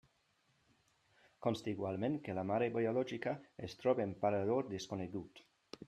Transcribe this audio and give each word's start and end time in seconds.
Consta 1.47 1.69
igualment 1.73 2.17
que 2.29 2.35
la 2.39 2.47
mare 2.53 2.71
biològica 2.79 3.37
es 3.69 3.79
troba 3.83 4.07
en 4.11 4.19
parador 4.25 4.71
desconegut. 4.77 5.49